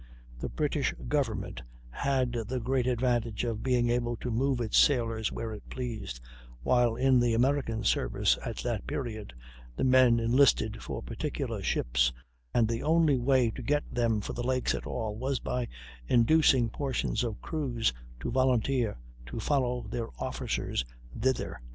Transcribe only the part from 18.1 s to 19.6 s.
to volunteer to